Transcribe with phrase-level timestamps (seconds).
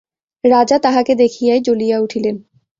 [0.43, 2.35] রাজা তাহাকে দেখিয়াই জ্বলিয়া উঠিলেন।